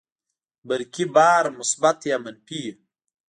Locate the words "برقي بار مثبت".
0.67-1.99